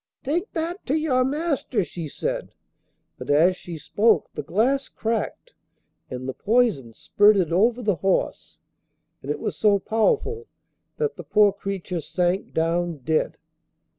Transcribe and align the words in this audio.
'Take 0.23 0.51
that 0.53 0.83
to 0.83 0.95
your 0.97 1.23
master,' 1.23 1.83
she 1.83 2.07
said; 2.07 2.55
but 3.19 3.29
as 3.29 3.55
she 3.55 3.77
spoke 3.77 4.31
the 4.33 4.41
glass 4.41 4.89
cracked 4.89 5.53
and 6.09 6.27
the 6.27 6.33
poison 6.33 6.91
spurted 6.91 7.53
over 7.53 7.83
the 7.83 7.97
horse, 7.97 8.57
and 9.21 9.29
it 9.29 9.39
was 9.39 9.55
so 9.55 9.77
powerful 9.77 10.47
that 10.97 11.17
the 11.17 11.23
poor 11.23 11.53
creature 11.53 12.01
sank 12.01 12.51
down 12.51 12.97
dead. 13.03 13.37